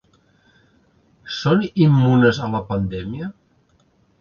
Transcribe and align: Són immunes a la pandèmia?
Són 1.35 1.61
immunes 1.89 2.41
a 2.47 2.51
la 2.57 2.65
pandèmia? 2.73 3.33